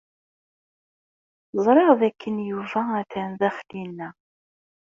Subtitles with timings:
[1.65, 4.09] Ẓriɣ dakken Yuba atan daxel-inna.